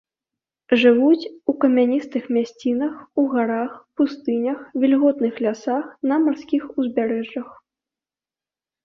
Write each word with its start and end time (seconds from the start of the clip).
Жывуць 0.83 1.29
у 1.51 1.53
камяністых 1.65 2.23
мясцінах, 2.37 2.93
у 3.23 3.25
гарах, 3.33 3.71
пустынях, 4.01 4.59
вільготных 4.85 5.33
лясах, 5.45 5.85
на 6.13 6.19
марскіх 6.25 6.63
узбярэжжах. 6.79 7.49